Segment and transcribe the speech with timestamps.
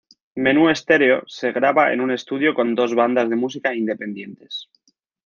[0.45, 4.53] Menú Stereo se graba en un estudio con dos bandas de música independientes.